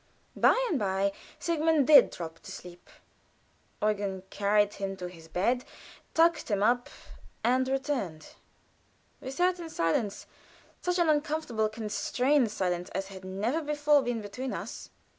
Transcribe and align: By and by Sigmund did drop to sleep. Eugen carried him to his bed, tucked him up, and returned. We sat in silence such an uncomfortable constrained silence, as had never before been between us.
By 0.35 0.57
and 0.67 0.79
by 0.79 1.11
Sigmund 1.37 1.85
did 1.85 2.09
drop 2.09 2.39
to 2.39 2.51
sleep. 2.51 2.89
Eugen 3.83 4.23
carried 4.31 4.73
him 4.73 4.97
to 4.97 5.05
his 5.07 5.27
bed, 5.27 5.63
tucked 6.15 6.49
him 6.49 6.63
up, 6.63 6.89
and 7.43 7.67
returned. 7.67 8.33
We 9.19 9.29
sat 9.29 9.59
in 9.59 9.69
silence 9.69 10.25
such 10.81 10.97
an 10.97 11.07
uncomfortable 11.07 11.69
constrained 11.69 12.49
silence, 12.49 12.89
as 12.95 13.09
had 13.09 13.23
never 13.23 13.61
before 13.61 14.01
been 14.01 14.23
between 14.23 14.53
us. 14.53 14.89